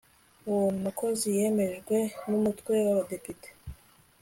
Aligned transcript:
uwo 0.49 0.67
mukozi 0.83 1.27
yemejwe 1.37 1.97
n 2.27 2.31
umutwe 2.39 2.71
w 2.85 2.87
abadepite 2.93 3.49